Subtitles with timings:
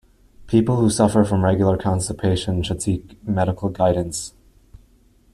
[0.47, 4.33] People who suffer from regular constipation should seek medical guidance.